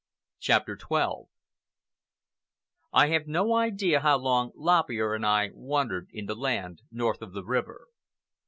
[0.39, 1.25] CHAPTER XII
[2.91, 7.21] I have no idea how long Lop Ear and I wandered in the land north
[7.21, 7.85] of the river.